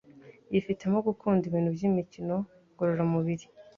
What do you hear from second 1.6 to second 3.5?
byimikino ngororamubiri